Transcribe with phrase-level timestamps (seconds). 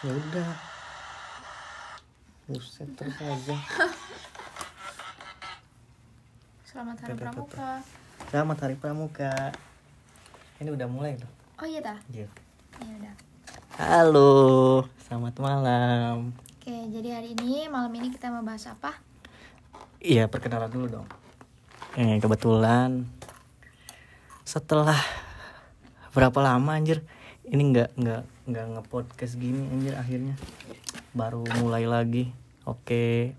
[0.00, 0.50] ya udah
[2.46, 3.56] buset terus aja
[6.66, 7.70] Selamat Hari Pramuka.
[8.26, 9.32] selamat hari pramuka
[10.58, 11.96] ini udah mulai tuh Oh iya dah.
[12.06, 12.28] Iya.
[12.76, 13.14] Ya udah.
[13.78, 14.32] halo
[15.02, 18.92] selamat malam Oke, jadi hari ini malam ini kita mau bahas apa?
[19.98, 21.08] iya perkenalan dulu dong
[21.96, 23.08] eh kebetulan
[24.42, 25.00] setelah
[26.12, 27.00] berapa lama anjir
[27.46, 30.34] ini nggak nggak nggak ngepodcast gini anjir akhirnya.
[31.14, 32.34] Baru mulai lagi.
[32.66, 33.38] Oke.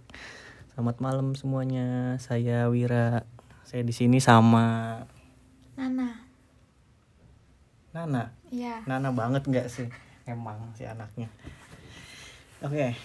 [0.72, 2.16] Selamat malam semuanya.
[2.24, 3.28] Saya Wira.
[3.68, 5.04] Saya di sini sama
[5.76, 6.24] Nana.
[7.92, 8.32] Nana?
[8.48, 8.80] Iya.
[8.88, 9.92] Nana banget nggak sih?
[10.24, 11.28] Emang si anaknya.
[12.64, 12.96] Oke.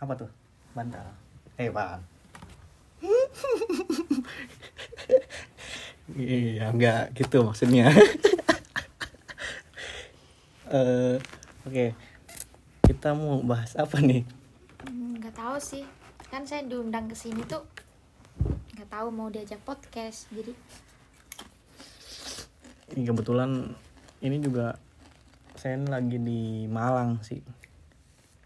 [0.00, 0.30] Apa tuh?
[0.72, 1.04] Bantal.
[1.60, 2.00] Eh ban.
[6.10, 7.86] Iya nggak gitu maksudnya
[10.70, 11.16] Eh,
[11.64, 11.86] oke.
[12.80, 14.22] Kita mau bahas apa nih?
[14.82, 15.84] Hmm, Nggak tahu sih.
[16.26, 17.66] Kan saya diundang ke sini tuh
[18.72, 20.30] nggak tahu mau diajak podcast.
[20.30, 20.54] Jadi
[22.90, 23.70] Ini kebetulan
[24.20, 24.74] ini juga
[25.54, 27.42] saya lagi di Malang sih.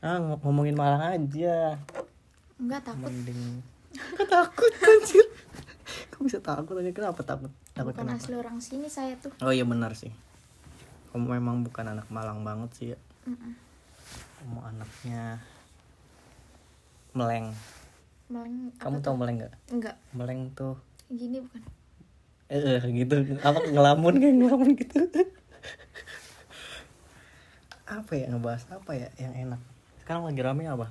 [0.00, 1.76] Ah ng- ngomongin Malang aja.
[2.56, 3.04] Nggak takut.
[3.04, 3.60] mending.
[3.94, 5.26] Kok takut anjir?
[6.10, 6.90] Kok bisa takut aja?
[6.90, 7.52] Kenapa takut?
[7.70, 8.18] Takut Bukan kenapa?
[8.18, 9.32] asli orang sini saya tuh.
[9.38, 10.10] oh iya benar sih
[11.14, 13.52] kamu memang bukan anak Malang banget sih ya Mm-mm.
[14.36, 15.22] kamu anaknya
[17.12, 17.54] Meleng
[18.26, 19.16] Malang kamu tahu tuh?
[19.16, 19.96] Meleng nggak Enggak.
[20.10, 20.74] Meleng tuh
[21.06, 21.62] Gini bukan.
[22.46, 24.98] eh eh, gitu apa ngelamun kayak ngelamun gitu
[27.86, 29.60] apa ya ngebahas apa ya yang enak
[30.00, 30.88] sekarang lagi rame apa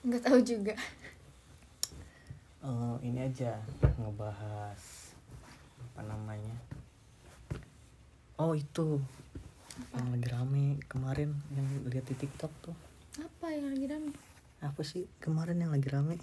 [0.00, 0.72] Nggak tahu juga.
[2.60, 3.60] Eh, ini aja
[3.96, 4.80] ngebahas
[5.76, 6.56] apa namanya
[8.40, 8.96] oh itu
[9.92, 12.76] yang lagi rame kemarin yang lihat di TikTok tuh
[13.16, 14.12] Apa yang lagi rame?
[14.60, 16.16] apa sih kemarin yang lagi rame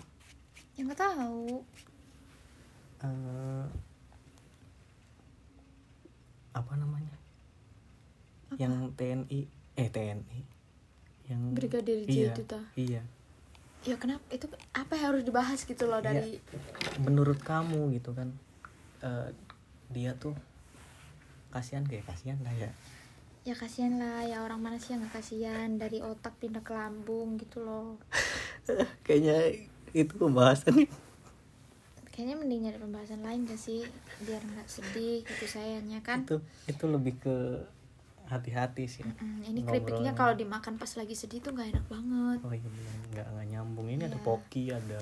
[0.73, 1.61] Yang nggak tahu.
[2.99, 3.65] Eh,
[6.51, 7.13] apa namanya
[8.47, 8.57] Apa?
[8.57, 9.39] yang TNI
[9.75, 10.39] eh TNI
[11.27, 12.65] yang Brigadir J iya, itu tah.
[12.73, 13.03] iya
[13.85, 14.25] Ya kenapa?
[14.27, 16.09] Itu apa yang harus dibahas gitu loh Iya.
[16.11, 16.41] dari
[16.99, 18.33] menurut kamu gitu kan
[18.99, 19.29] eh,
[19.89, 20.33] dia tuh
[21.49, 22.69] kasihan kayak kasihan lah ya.
[23.43, 25.69] Ya kasihan lah ya orang mana sih yang nggak kasihan?
[25.79, 27.95] Dari otak pindah ke lambung gitu loh.
[29.07, 29.63] Kayaknya
[29.95, 30.83] itu pembahasan
[32.11, 33.85] kayaknya mending nyari pembahasan lain gak sih?
[34.25, 36.25] Biar nggak sedih gitu sayangnya kan?
[36.25, 37.61] Itu itu lebih ke
[38.25, 39.05] hati-hati sih.
[39.05, 39.69] Mm, ini Ngobrolnya.
[39.69, 42.39] keripiknya kalau dimakan pas lagi sedih tuh nggak enak banget.
[42.41, 42.69] Oh iya
[43.13, 43.87] nggak nggak nyambung.
[43.87, 44.25] Ini ada Iya.
[44.25, 45.01] poki ada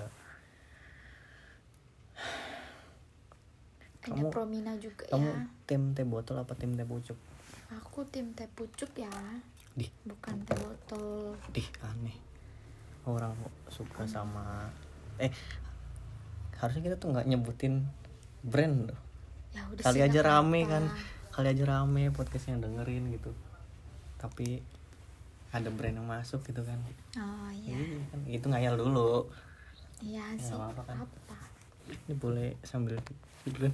[4.05, 7.17] ada Kamu- promina juga kamu ya tim teh botol apa tim teh pucuk?
[7.73, 9.09] Aku tim teh pucuk ya.
[9.73, 11.33] Di bukan teh botol.
[11.49, 12.13] Dih aneh.
[13.03, 13.33] Orang
[13.67, 14.69] suka sama
[15.17, 15.33] eh
[16.55, 17.85] harusnya kita tuh nggak nyebutin
[18.41, 18.99] brand loh.
[19.51, 20.85] Ya udah kali aja rame kan.
[21.29, 23.33] Kali aja rame podcastnya dengerin gitu.
[24.15, 24.61] Tapi
[25.49, 26.77] ada brand yang masuk gitu kan.
[27.17, 27.75] Oh iya.
[27.75, 28.19] Iya kan.
[28.23, 29.25] Itu ngayal dulu.
[29.97, 30.97] Iya Ya, sih apa-apa kan.
[31.01, 31.39] apa
[31.87, 32.97] ini boleh sambil
[33.43, 33.73] gitu kan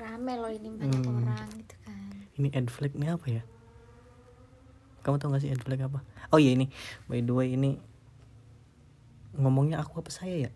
[0.00, 1.24] rame loh ini banyak Hmm.
[1.24, 2.12] orang gitu kan.
[2.36, 3.42] Ini ad flag ini apa ya?
[5.00, 6.00] Kamu tau gak sih ad flag apa?
[6.32, 6.68] Oh iya ini.
[7.04, 7.76] By the way ini
[9.36, 10.50] ngomongnya aku apa saya ya?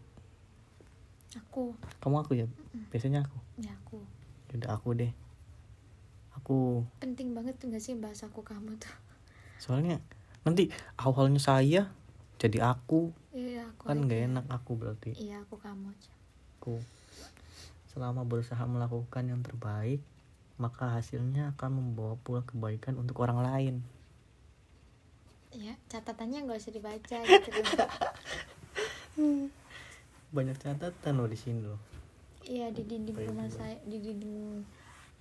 [1.36, 1.76] Aku.
[2.00, 2.46] Kamu aku ya?
[2.88, 3.36] Biasanya aku.
[3.60, 4.00] Ya aku.
[4.52, 5.12] Udah aku deh.
[6.34, 8.92] Aku penting banget tuh gak sih bahasa aku kamu tuh?
[9.60, 10.00] Soalnya
[10.44, 11.88] nanti awalnya saya
[12.36, 13.12] jadi aku
[13.84, 14.08] kan aja.
[14.08, 15.10] gak enak aku berarti.
[15.14, 16.12] Iya aku kamu aja.
[16.60, 16.80] Aku
[17.94, 20.02] selama berusaha melakukan yang terbaik
[20.58, 23.74] maka hasilnya akan membawa pula kebaikan untuk orang lain.
[25.54, 27.50] Ya catatannya nggak usah dibaca gitu
[30.34, 31.78] banyak catatan loh di sini loh.
[32.42, 33.62] Iya di dinding Baik rumah juga.
[33.62, 34.66] saya di dinding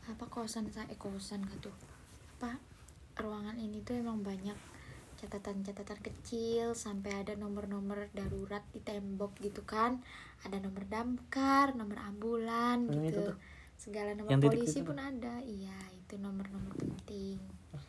[0.10, 1.76] apa kosan saya eh kosan gak tuh
[2.36, 2.60] apa
[3.22, 4.58] ruangan ini tuh emang banyak
[5.24, 10.04] catatan-catatan kecil sampai ada nomor-nomor darurat di tembok gitu kan.
[10.44, 13.32] Ada nomor damkar nomor ambulan Hmm, itu gitu
[13.80, 15.40] segala nomor Yang polisi pun ada.
[15.48, 17.40] Iya itu nomor-nomor penting.
[17.72, 17.80] Ah,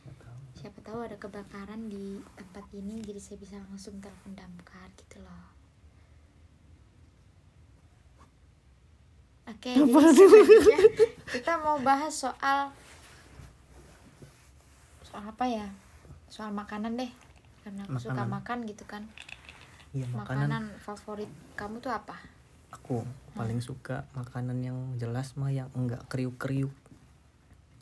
[0.54, 5.50] siapa tahu ada kebakaran di tempat ini jadi saya bisa langsung telepon damkar gitu loh.
[9.50, 12.70] Oke jadi kita mau bahas soal
[15.02, 15.66] soal apa ya?
[16.31, 17.24] Soal makanan deh
[17.64, 18.28] karena aku suka Makanan.
[18.37, 19.02] makan gitu kan.
[19.96, 22.20] Iya makanan, makanan favorit kamu tuh apa?
[22.76, 26.75] Aku paling suka makanan yang jelas mah yang enggak kriuk kriuk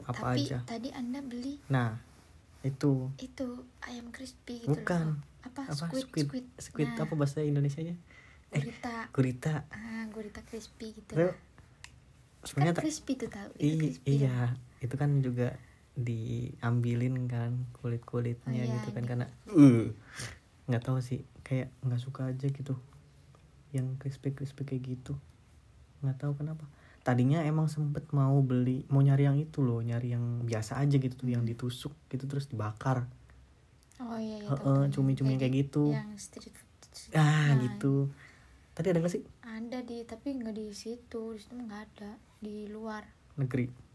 [0.03, 0.59] apa tapi aja.
[0.67, 1.95] tadi anda beli nah
[2.67, 3.11] itu.
[3.23, 3.47] itu
[3.87, 5.19] ayam crispy gitu bukan.
[5.19, 5.47] Loh.
[5.47, 5.75] apa, apa?
[5.75, 6.27] Squid squid.
[6.27, 6.89] squid, squid.
[6.95, 7.95] Nah, apa bahasa Indonesia nya
[8.51, 8.97] gurita.
[9.15, 9.55] gurita.
[9.71, 11.35] Ah gurita crispy gitu kan
[12.43, 13.39] sebenarnya tak- crispy tuh itu
[13.79, 14.35] crispy iya.
[14.35, 14.53] lah.
[14.83, 15.55] itu kan juga
[15.93, 19.09] diambilin kan kulit kulitnya Oh, iya, gitu kan iya.
[19.13, 19.85] karena uh,
[20.71, 22.79] nggak tahu sih kayak nggak suka aja gitu
[23.73, 25.17] yang crispy crispy kayak gitu.
[26.05, 26.65] Nggak tahu kenapa.
[27.03, 31.17] Tadinya emang sempet mau beli mau nyari yang itu loh nyari yang biasa aja gitu
[31.17, 33.09] tuh yang ditusuk gitu terus dibakar.
[34.01, 34.93] Oh iya iya tahu.
[34.93, 35.93] cumi-cumi yang kayak gitu.
[35.93, 38.13] yang street food street ah Nah, gitu.
[38.73, 39.23] Tadi ada nggak sih?
[39.45, 43.05] Ada di tapi nggak di situ di situ nggak ada di luar.
[43.41, 43.92] Negeri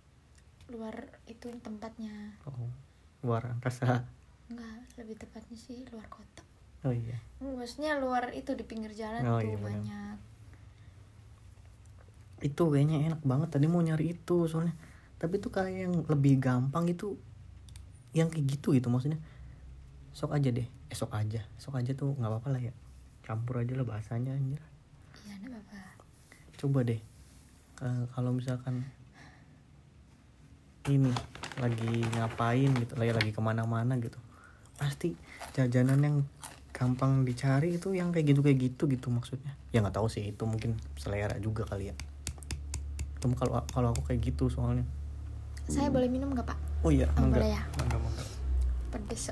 [0.71, 0.95] luar
[1.27, 2.35] itu tempatnya.
[2.47, 2.67] Oh
[3.25, 4.05] luar angkasa.
[4.51, 6.43] Enggak lebih tepatnya sih luar kota.
[6.85, 7.17] Oh iya.
[7.41, 10.17] Maksudnya luar itu di pinggir jalan Oh, tuh iya, banyak.
[12.45, 14.75] Itu kayaknya enak banget tadi mau nyari itu soalnya.
[15.17, 17.17] Tapi itu kayak yang lebih gampang itu
[18.13, 19.19] yang kayak gitu gitu maksudnya.
[20.13, 21.41] Sok aja deh eh sok aja.
[21.59, 22.73] Sok aja tuh nggak apa-apa lah ya.
[23.25, 24.61] Campur aja lah bahasanya anjir.
[25.25, 25.97] Iya enggak apa
[26.57, 26.97] coba deh
[27.85, 28.81] eh, kalau misalkan
[30.87, 31.11] ini
[31.57, 34.17] lagi ngapain gitu lagi lagi ke mana-mana gitu.
[34.77, 35.13] Pasti
[35.57, 36.17] jajanan yang
[36.71, 39.57] gampang dicari itu yang kayak gitu kayak gitu gitu maksudnya.
[39.73, 41.95] Ya nggak tahu sih itu mungkin selera juga kali ya.
[43.17, 44.85] Itu kalau kalau aku kayak gitu soalnya.
[45.67, 46.57] Saya boleh minum nggak pak?
[46.85, 47.63] Oh iya Oh, enggak boleh ya?
[47.83, 48.27] enggak enggak
[48.93, 49.23] pedes.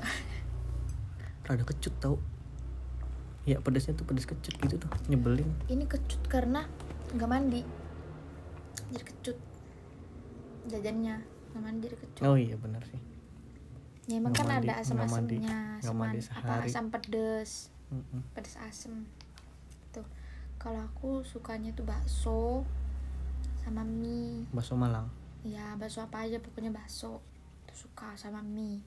[1.46, 2.16] Rada kecut tau.
[3.46, 5.46] Ya pedasnya tuh pedas kecut gitu tuh nyebelin.
[5.70, 6.66] Ini kecut karena
[7.14, 7.62] nggak mandi.
[8.90, 9.38] Jadi kecut
[10.66, 12.22] jajannya mandi jadi kecut.
[12.24, 13.00] Oh iya benar sih.
[14.06, 17.50] Ya emang kan ada asam nggak mandi, asamnya nggak mandi apa asam pedes.
[17.90, 18.20] Mm-mm.
[18.34, 19.06] pedes asem.
[19.90, 20.06] Tuh.
[20.56, 22.66] Kalau aku sukanya tuh bakso
[23.62, 24.46] sama mie.
[24.54, 25.10] Bakso Malang?
[25.42, 27.18] Ya bakso apa aja pokoknya bakso
[27.66, 28.82] tuh suka sama mie.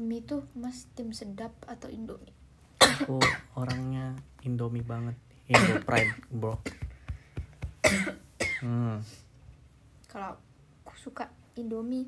[0.00, 2.32] Mie tuh mas tim sedap atau indomie?
[2.78, 3.20] Aku
[3.58, 4.16] orangnya
[4.46, 5.16] Indomie banget.
[5.48, 6.54] Indo Pride bro.
[8.58, 8.98] Hmm,
[10.10, 10.34] kalau
[10.82, 12.06] aku suka indomie.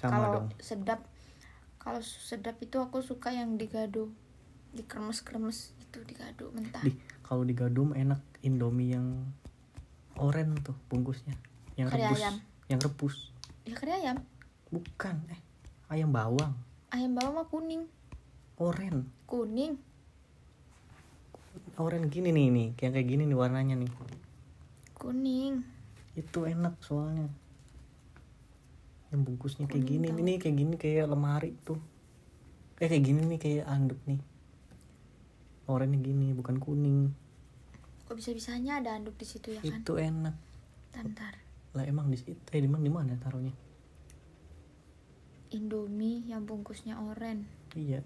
[0.00, 0.46] Sama kalau dong.
[0.58, 1.00] sedap
[1.80, 4.08] kalau sedap itu aku suka yang digado
[4.76, 6.80] dikremes-kremes itu digado mentah.
[6.84, 6.94] Di
[7.24, 9.06] kalau di Gadum enak Indomie yang
[10.18, 11.36] oren tuh bungkusnya
[11.78, 12.34] yang Kari rebus ayam.
[12.68, 13.16] yang rebus.
[13.68, 14.16] Ya kari ayam.
[14.72, 15.40] Bukan eh
[15.92, 16.54] ayam bawang.
[16.90, 17.84] Ayam bawang mah kuning.
[18.60, 19.08] Oren.
[19.28, 19.78] Kuning.
[21.80, 23.90] Oren gini nih nih kayak kayak gini nih warnanya nih.
[24.96, 25.64] Kuning.
[26.18, 27.30] Itu enak soalnya
[29.10, 30.18] yang bungkusnya kayak gini tau.
[30.22, 31.78] ini kayak gini kayak lemari tuh.
[32.78, 34.22] Eh kayak gini nih kayak anduk nih.
[35.66, 37.10] Orennya gini bukan kuning.
[38.06, 39.82] Kok bisa bisanya ada anduk di situ ya kan?
[39.82, 40.34] Itu enak.
[40.90, 43.54] Tantar lah emang di situ eh di mana di mana taruhnya?
[45.54, 47.46] Indomie yang bungkusnya oren.
[47.74, 48.02] Iya.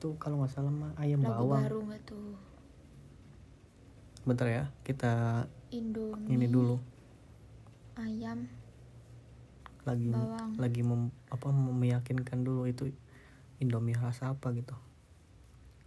[0.00, 1.64] Tuh kalau nggak salah mah ayam lagu bawang.
[1.64, 2.36] baru nggak tuh?
[4.28, 6.36] Bentar ya kita indomie.
[6.36, 6.76] ini dulu.
[7.96, 8.48] Ayam
[9.86, 10.58] lagi Bawang.
[10.58, 12.90] lagi mem, apa meyakinkan dulu itu
[13.58, 14.74] Indomie rasa apa gitu.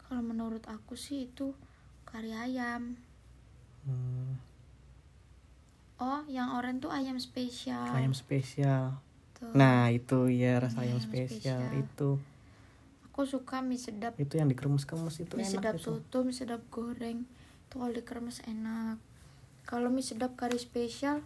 [0.03, 1.55] Kalau menurut aku sih itu
[2.03, 2.99] kari ayam.
[3.87, 4.35] Hmm,
[5.97, 7.87] oh yang oren tuh ayam spesial.
[7.95, 8.99] Ayam spesial.
[9.39, 9.55] Tuh.
[9.57, 11.59] nah itu ya rasa Ini ayam ayam spesial.
[11.63, 11.81] spesial.
[11.81, 12.09] itu.
[13.09, 14.13] Aku suka mie sedap.
[14.19, 15.83] Itu yang dikeremes-keremes itu mie enak sedap itu.
[15.87, 17.23] soto mie sedap goreng.
[17.71, 18.99] Itu kalau dikeremes enak.
[19.63, 21.23] Kalau mie sedap kari spesial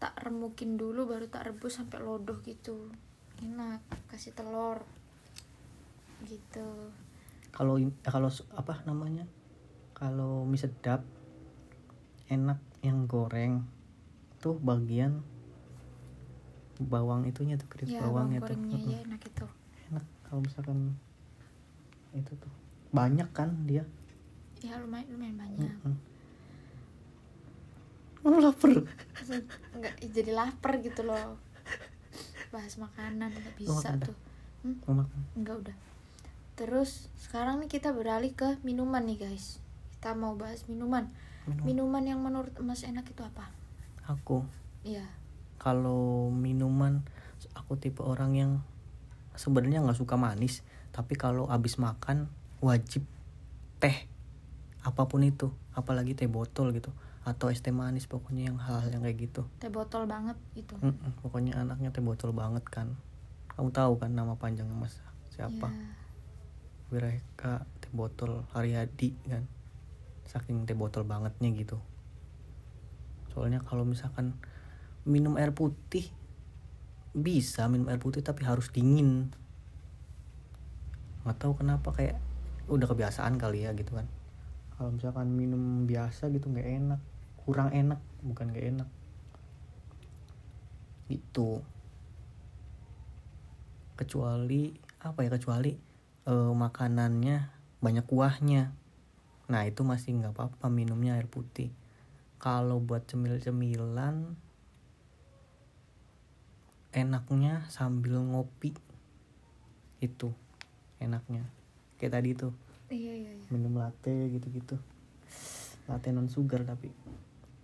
[0.00, 2.88] tak remukin dulu baru tak rebus sampai lodoh gitu.
[3.44, 4.80] Enak kasih telur.
[6.24, 6.68] Gitu.
[7.52, 9.28] Kalau eh, kalau apa namanya?
[9.92, 11.04] Kalau mie sedap
[12.32, 13.68] enak yang goreng
[14.40, 15.20] tuh bagian
[16.80, 19.46] bawang itunya tuh kris ya bawangnya bawang tuh ya enak itu.
[19.92, 20.96] Enak kalau misalkan
[22.16, 22.52] itu tuh.
[22.96, 23.84] Banyak kan dia?
[24.64, 25.60] Ya lumayan lumayan banyak.
[25.60, 26.09] Mm-mm.
[28.20, 28.70] Oh, lapar
[29.80, 31.40] nggak jadi lapar gitu loh
[32.50, 34.16] bahas makanan nggak bisa makan tuh
[34.66, 34.76] hmm?
[34.84, 35.76] mau makan Enggak udah.
[36.58, 39.56] Terus sekarang nih kita beralih ke minuman nih guys.
[39.96, 41.08] Kita mau bahas minuman.
[41.48, 41.64] Minum.
[41.64, 43.48] Minuman yang menurut Mas enak itu apa?
[44.10, 44.42] aku
[44.82, 45.06] Iya.
[45.60, 47.04] kalau minuman
[47.54, 48.52] aku tipe orang yang
[49.38, 52.26] sebenarnya nggak suka manis tapi kalau abis makan
[52.58, 53.06] wajib
[53.78, 54.08] teh
[54.82, 59.04] apa pun itu apalagi teh botol gitu atau es teh manis pokoknya yang hal-hal yang
[59.04, 59.42] kayak gitu.
[59.60, 60.80] Teh botol banget gitu.
[60.80, 62.96] Mm-mm, pokoknya anaknya teh botol banget kan.
[63.52, 64.96] Kamu tahu kan nama panjangnya mas?
[65.36, 65.68] Siapa?
[65.68, 65.88] Iya.
[66.90, 69.44] Wireka teh botol Haryadi kan.
[70.24, 71.76] Saking teh botol bangetnya gitu.
[73.36, 74.40] Soalnya kalau misalkan
[75.04, 76.08] minum air putih
[77.12, 79.28] bisa minum air putih tapi harus dingin.
[81.28, 82.16] Nggak tahu kenapa kayak
[82.72, 84.08] udah kebiasaan kali ya gitu kan.
[84.80, 87.00] Kalau misalkan minum biasa gitu nggak enak
[87.44, 88.88] kurang enak bukan nggak enak.
[91.10, 91.64] Itu
[93.96, 95.72] kecuali apa ya kecuali
[96.28, 97.36] eh, makanannya
[97.80, 98.72] banyak kuahnya.
[99.50, 101.72] Nah itu masih nggak apa-apa minumnya air putih.
[102.40, 104.36] Kalau buat cemil-cemilan
[106.96, 108.72] enaknya sambil ngopi.
[110.00, 110.32] Itu
[110.96, 111.44] enaknya.
[112.00, 112.52] Kayak tadi tuh.
[112.88, 113.46] Iya iya iya.
[113.52, 114.80] Minum latte gitu-gitu.
[115.84, 116.88] Latte non sugar tapi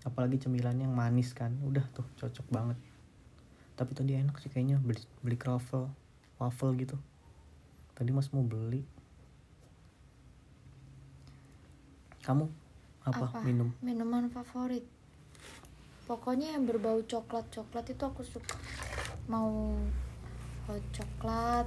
[0.07, 1.51] apalagi cemilannya yang manis kan.
[1.67, 2.79] Udah tuh cocok banget.
[3.75, 5.91] Tapi tadi enak sih kayaknya beli beli croffle
[6.39, 6.95] waffle gitu.
[7.99, 8.87] Tadi mas mau beli.
[12.23, 12.47] Kamu?
[13.07, 13.71] Apa, minum?
[13.83, 14.83] Minuman favorit.
[16.07, 18.59] Pokoknya yang berbau coklat coklat itu aku suka.
[19.27, 19.75] Mau
[20.71, 21.67] hot coklat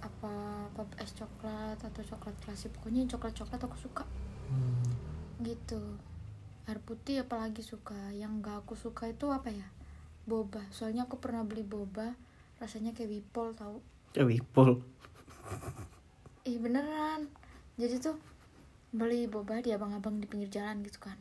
[0.00, 0.32] apa
[0.72, 2.72] pop es coklat atau coklat klasik.
[2.76, 4.04] Pokoknya coklat coklat aku suka.
[4.48, 4.88] Hmm,
[5.44, 6.00] gitu
[6.68, 7.96] air putih apalagi suka.
[8.12, 9.68] Yang gak aku suka itu apa ya?
[10.28, 10.60] Boba.
[10.74, 12.12] Soalnya aku pernah beli boba
[12.60, 13.80] rasanya kayak wipol tau.
[14.12, 14.84] Ya wipol.
[16.44, 17.32] Ih beneran.
[17.80, 18.16] Jadi tuh
[18.92, 21.16] beli boba di abang-abang di pinggir jalan gitu kan.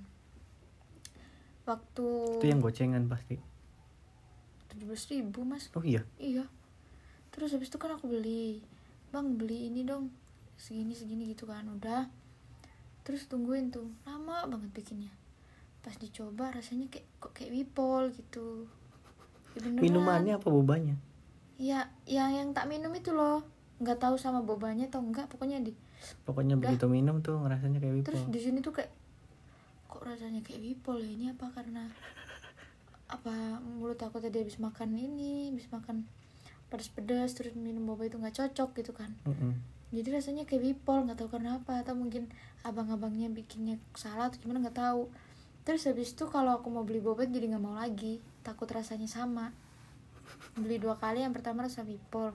[1.63, 2.07] Waktu
[2.41, 3.37] itu yang gocengan pasti.
[4.69, 5.71] tujuh belas ribu mas.
[5.73, 6.05] Oh iya?
[6.21, 6.45] Iya.
[7.33, 8.61] Terus habis itu kan aku beli.
[9.09, 10.11] Bang beli ini dong.
[10.59, 11.65] Segini segini gitu kan.
[11.65, 12.11] Udah.
[13.07, 13.89] Terus tungguin tuh.
[14.05, 15.09] Lama banget bikinnya
[15.79, 18.67] pas dicoba rasanya kayak kok kayak wipol gitu.
[19.55, 19.81] Ya beneran.
[19.81, 20.95] minumannya apa bobanya?
[21.59, 23.43] Ya yang yang tak minum itu loh.
[23.79, 25.71] Nggak tahu sama bobanya atau enggak pokoknya di
[26.23, 26.71] pokoknya Udah.
[26.71, 28.07] begitu minum tuh ngerasanya kayak wipol.
[28.11, 28.91] Terus di sini tuh kayak
[29.89, 31.47] kok rasanya kayak wipol ya ini apa?
[31.51, 31.87] Karena
[33.09, 36.05] apa mulut aku tadi habis makan ini habis makan
[36.69, 39.09] pedas-pedas terus minum boba itu nggak cocok gitu kan.
[39.25, 39.57] Mm-mm.
[39.89, 42.29] jadi rasanya kayak wipol nggak tahu karena apa atau mungkin
[42.61, 45.09] abang-abangnya bikinnya salah atau gimana nggak tahu
[45.61, 48.19] terus habis itu kalau aku mau beli boba jadi nggak mau lagi.
[48.41, 49.51] Takut rasanya sama.
[50.53, 52.33] Beli dua kali yang pertama rasa wipol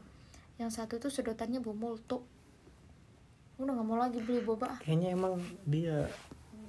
[0.55, 2.23] yang satu tuh sedotannya bau multo
[3.55, 6.11] udah nggak mau lagi beli boba kayaknya emang dia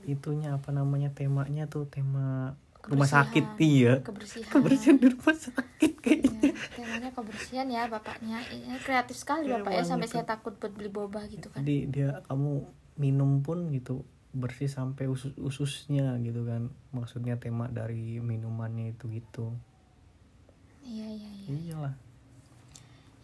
[0.05, 2.53] itunya apa namanya temanya tuh tema
[2.85, 3.25] rumah Kebersihan.
[3.25, 3.45] sakit.
[3.57, 3.93] Iya.
[4.05, 4.49] Kebersihan.
[4.53, 6.37] Kebersihan di rumah sakit kayaknya.
[6.37, 8.37] Iya, temanya kebersihan ya bapaknya.
[8.45, 10.13] Ini kreatif sekali Iya, bapak ya banget sampai tuh.
[10.13, 11.65] saya takut buat beli boba gitu kan.
[11.65, 12.51] Jadi dia kamu
[13.01, 14.05] minum pun gitu
[14.35, 16.69] bersih sampai usus ususnya gitu kan.
[16.91, 19.55] Maksudnya tema dari minumannya itu gitu.
[20.83, 21.47] Iya iya iya.
[21.49, 21.95] Iyalah.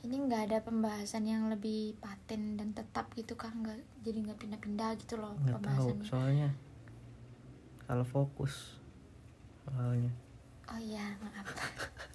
[0.02, 4.98] Ini nggak ada pembahasan yang lebih paten dan tetap gitu kan nggak jadi nggak pindah-pindah
[4.98, 6.50] gitu loh nggak tahu soalnya
[7.86, 8.82] salah fokus
[9.68, 10.10] soalnya.
[10.72, 11.46] Oh iya maaf.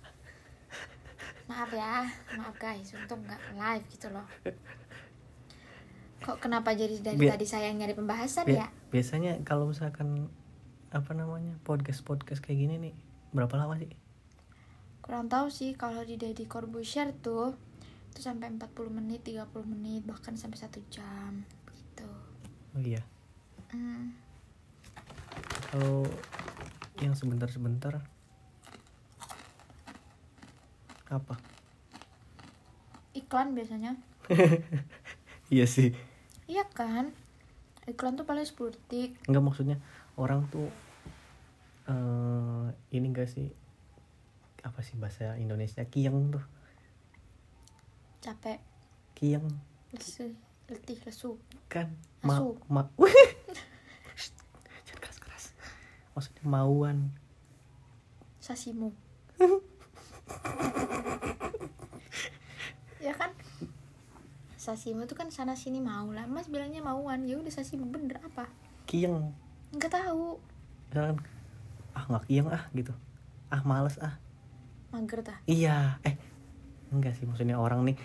[1.46, 2.02] Maaf ya
[2.34, 4.26] maaf guys untung nggak live gitu loh
[6.26, 8.66] kok kenapa jadi dari Bi- tadi saya yang nyari pembahasan Bi- ya?
[8.90, 10.26] biasanya kalau misalkan
[10.90, 12.94] apa namanya podcast podcast kayak gini nih
[13.30, 13.94] berapa lama sih?
[15.06, 17.54] Kurang tahu sih kalau di Deddy Corbuzier tuh
[18.10, 22.10] itu sampai 40 menit 30 menit bahkan sampai satu jam gitu.
[22.74, 23.06] Oh iya.
[23.70, 24.14] Hmm.
[25.70, 26.06] kalau
[27.02, 28.02] yang sebentar-sebentar
[31.06, 31.34] apa?
[33.14, 33.94] Iklan biasanya.
[35.46, 35.94] Iya sih
[36.50, 37.14] iya kan?
[37.86, 39.14] Iklan tuh paling 10 detik.
[39.30, 39.78] Nggak maksudnya
[40.18, 40.66] orang tuh
[41.86, 43.46] eh ini gak sih
[44.66, 45.86] apa sih bahasa Indonesia?
[45.86, 46.42] Kieng tuh.
[48.22, 48.58] Capek.
[49.14, 49.46] Kieng
[49.94, 50.34] lesu
[50.66, 51.38] letih lesu.
[51.70, 51.94] Kan?
[52.26, 52.58] Ma Asu.
[52.66, 52.82] ma
[54.18, 54.34] Shh,
[54.82, 55.44] jangan keras keras.
[56.18, 57.14] Maksudnya mauan.
[58.42, 58.90] Sasimu
[63.06, 63.30] ya kan
[64.66, 66.26] sasimu tuh kan sana sini mau lah.
[66.26, 67.22] Mas bilangnya mauan.
[67.22, 68.50] Ya udah sasimu bener apa?
[68.90, 69.30] Kieng.
[69.70, 70.42] Nggak tahu.
[70.90, 71.22] Misalkan
[71.94, 72.90] ah nggak kieng ah gitu.
[73.46, 74.18] Ah males ah.
[74.90, 76.02] Mager tah iya.
[76.02, 76.18] Eh
[76.90, 77.96] enggak sih maksudnya orang nih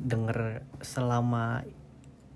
[0.00, 1.64] denger selama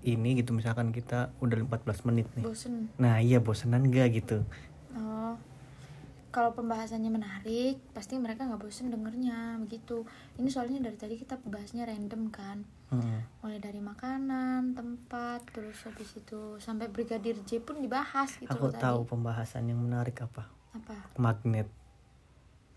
[0.05, 2.45] ini gitu misalkan kita udah 14 menit nih.
[2.45, 2.89] Bosen.
[2.97, 4.41] Nah iya bosenan enggak gitu?
[4.97, 5.37] Oh.
[6.33, 10.03] Kalau pembahasannya menarik pasti mereka nggak bosen dengernya begitu.
[10.35, 13.21] Ini soalnya dari tadi kita bahasnya random kan Heeh.
[13.41, 18.77] mulai dari makanan tempat terus habis itu sampai brigadir J pun dibahas gitu aku loh
[18.77, 20.45] tahu tadi pembahasan yang menarik apa?
[20.77, 20.93] Apa?
[21.17, 21.65] Magnet.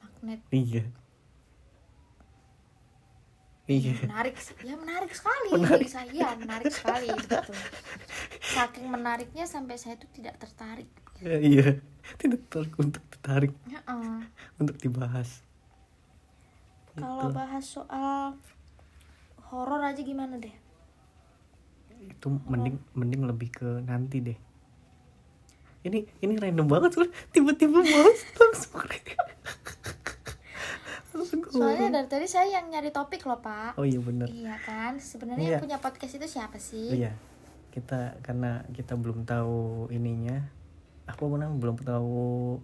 [0.01, 0.41] Magnet.
[0.49, 0.89] Iya.
[3.69, 4.01] Iya.
[4.09, 5.49] Menarik ya menarik sekali.
[5.53, 5.89] Menarik.
[5.93, 7.53] saya menarik sekali gitu.
[8.57, 10.89] Saking menariknya sampai saya tuh tidak tertarik.
[11.21, 11.69] Ya, iya.
[12.17, 13.53] Tidak tertarik untuk tertarik.
[13.69, 14.25] Ya, eh.
[14.57, 15.45] untuk dibahas.
[16.97, 17.37] Kalau Gitu.
[17.37, 18.41] bahas soal
[19.51, 20.55] horor aja gimana deh?
[22.09, 24.39] Itu mending mending lebih ke nanti deh.
[25.83, 28.79] Ini ini random banget soalnya tiba-tiba males langsung
[31.59, 33.75] soalnya dari tadi saya yang nyari topik loh pak.
[33.77, 34.29] Oh iya bener.
[34.31, 35.01] Iya kan?
[35.03, 35.51] Sebenarnya Iya.
[35.59, 36.95] yang punya podcast itu siapa sih?
[36.95, 37.13] Iya.
[37.75, 40.39] Kita karena kita belum tahu ininya.
[41.09, 42.61] Apa namanya belum tahu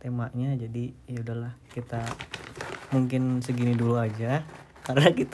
[0.00, 2.00] temanya jadi ya udahlah kita
[2.90, 4.42] mungkin segini dulu aja.
[4.80, 5.28] Karena kita